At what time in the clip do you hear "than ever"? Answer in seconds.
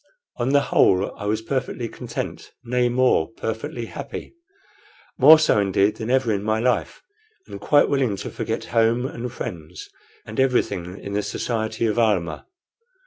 5.97-6.33